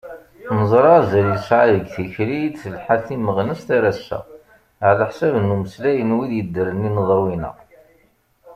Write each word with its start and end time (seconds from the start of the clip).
Neẓra 0.57 0.91
azal 0.99 1.27
yesɛa 1.33 1.65
deg 1.75 1.85
tikli 1.95 2.37
i 2.43 2.49
d-telḥa 2.53 2.95
timmeɣnest 3.05 3.67
ar 3.75 3.83
ass-a, 3.91 4.19
ɛlaḥsab 4.89 5.33
n 5.39 5.53
umeslay 5.55 5.97
n 6.03 6.15
wid 6.17 6.31
yeddren 6.35 6.87
ineḍruyen-a. 6.87 7.51